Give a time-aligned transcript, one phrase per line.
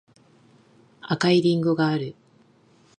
[1.01, 2.15] 赤いりんごがある